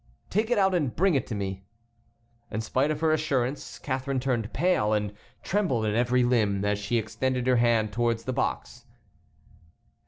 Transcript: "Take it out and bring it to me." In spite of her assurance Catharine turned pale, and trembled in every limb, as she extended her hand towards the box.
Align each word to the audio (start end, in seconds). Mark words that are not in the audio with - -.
"Take 0.31 0.49
it 0.49 0.57
out 0.57 0.73
and 0.73 0.95
bring 0.95 1.13
it 1.13 1.27
to 1.27 1.35
me." 1.35 1.63
In 2.49 2.61
spite 2.61 2.89
of 2.89 3.01
her 3.01 3.11
assurance 3.11 3.77
Catharine 3.77 4.19
turned 4.19 4.51
pale, 4.51 4.93
and 4.93 5.13
trembled 5.43 5.85
in 5.85 5.93
every 5.93 6.23
limb, 6.23 6.65
as 6.65 6.79
she 6.79 6.97
extended 6.97 7.45
her 7.45 7.57
hand 7.57 7.93
towards 7.93 8.23
the 8.23 8.33
box. 8.33 8.85